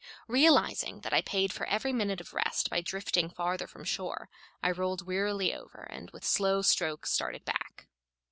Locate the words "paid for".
1.21-1.67